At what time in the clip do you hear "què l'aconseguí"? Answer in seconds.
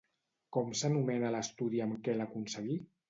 2.09-2.79